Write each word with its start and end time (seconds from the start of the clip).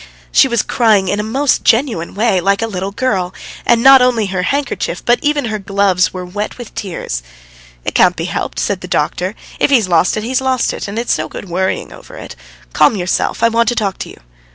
She 0.31 0.47
was 0.47 0.63
crying 0.63 1.09
in 1.09 1.19
a 1.19 1.23
most 1.23 1.63
genuine 1.63 2.15
way, 2.15 2.41
like 2.41 2.63
a 2.63 2.65
little 2.65 2.89
girl, 2.89 3.35
and 3.67 3.83
not 3.83 4.01
only 4.01 4.25
her 4.25 4.41
handkerchief, 4.41 5.05
but 5.05 5.19
even 5.21 5.45
her 5.45 5.59
gloves, 5.59 6.11
were 6.11 6.25
wet 6.25 6.57
with 6.57 6.73
tears. 6.73 7.21
"It 7.85 7.93
can't 7.93 8.15
be 8.15 8.25
helped!" 8.25 8.57
said 8.59 8.81
the 8.81 8.87
doctor. 8.87 9.35
"If 9.59 9.69
he's 9.69 9.87
lost 9.87 10.17
it, 10.17 10.23
he's 10.23 10.41
lost 10.41 10.73
it, 10.73 10.87
and 10.87 10.97
it's 10.97 11.19
no 11.19 11.27
good 11.29 11.47
worrying 11.51 11.93
over 11.93 12.15
it. 12.15 12.35
Calm 12.73 12.95
yourself; 12.95 13.43
I 13.43 13.49
want 13.49 13.69
to 13.69 13.75
talk 13.75 13.99
to 13.99 14.09
you." 14.09 14.17